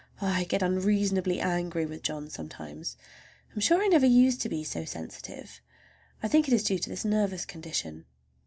I 0.23 0.45
get 0.45 0.63
unreasonably 0.63 1.39
angry 1.39 1.85
with 1.85 2.01
John 2.01 2.27
sometimes. 2.27 2.97
I'm 3.53 3.59
sure 3.61 3.83
I 3.83 3.87
never 3.87 4.07
used 4.07 4.41
to 4.41 4.49
be 4.49 4.63
so 4.63 4.83
sensitive. 4.83 5.61
I 6.23 6.27
think 6.27 6.47
it 6.47 6.55
is 6.55 6.63
due 6.63 6.79
to 6.79 6.89
this 6.89 7.05
nervous 7.05 7.45
condition. 7.45 8.05